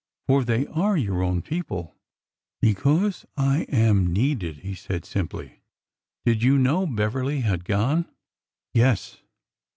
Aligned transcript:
For 0.25 0.43
they 0.43 0.65
are 0.65 0.97
your 0.97 1.21
own 1.21 1.43
people!"" 1.43 1.95
Because 2.59 3.23
I 3.37 3.67
am 3.69 4.11
needed," 4.11 4.57
he 4.61 4.73
said 4.73 5.05
simply." 5.05 5.61
Did 6.25 6.41
you 6.41 6.57
know 6.57 6.87
Beverly 6.87 7.41
had 7.41 7.65
gone?"" 7.65 8.07
Yes." 8.73 9.21